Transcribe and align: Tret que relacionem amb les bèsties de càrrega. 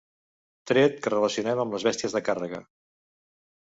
Tret 0.71 0.97
que 1.03 1.13
relacionem 1.15 1.63
amb 1.67 1.79
les 1.79 1.89
bèsties 1.91 2.19
de 2.19 2.27
càrrega. 2.33 2.67